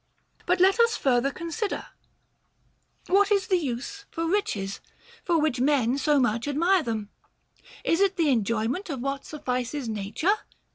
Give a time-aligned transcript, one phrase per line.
[0.47, 1.89] But let us further consider,
[3.05, 4.81] What is the use of riches,
[5.23, 7.11] for which men so much admire them
[7.85, 10.37] 1 Is it the enjoy ment of what suffices nature